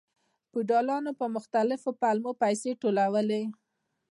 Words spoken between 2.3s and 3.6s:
پیسې ټولولې.